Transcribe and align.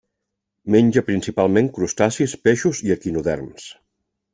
Menja 0.75 1.03
principalment 1.11 1.71
crustacis, 1.77 2.37
peixos 2.49 2.85
i 2.89 2.99
equinoderms. 3.01 3.73